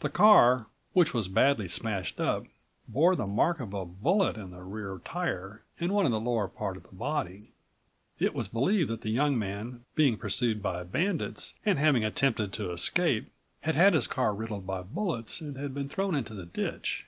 The 0.00 0.08
car, 0.10 0.66
which 0.94 1.14
was 1.14 1.28
badly 1.28 1.68
smashed 1.68 2.18
up, 2.18 2.42
bore 2.88 3.14
the 3.14 3.24
mark 3.28 3.60
of 3.60 3.72
a 3.72 3.84
bullet 3.84 4.36
in 4.36 4.52
a 4.52 4.64
rear 4.64 5.00
tire 5.04 5.62
and 5.78 5.92
one 5.92 6.06
in 6.06 6.10
the 6.10 6.18
lower 6.18 6.48
part 6.48 6.76
of 6.76 6.82
the 6.82 6.88
body. 6.96 7.52
It 8.18 8.34
was 8.34 8.48
believed 8.48 8.90
that 8.90 9.02
the 9.02 9.10
young 9.12 9.38
man, 9.38 9.84
being 9.94 10.16
pursued 10.16 10.60
by 10.60 10.82
bandits 10.82 11.54
and 11.64 11.78
having 11.78 12.04
attempted 12.04 12.52
to 12.54 12.72
escape, 12.72 13.30
had 13.60 13.76
had81 13.76 13.94
his 13.94 14.06
car 14.08 14.34
riddled 14.34 14.66
by 14.66 14.82
bullets 14.82 15.40
and 15.40 15.56
had 15.56 15.72
been 15.72 15.88
thrown 15.88 16.16
into 16.16 16.34
the 16.34 16.46
ditch. 16.46 17.06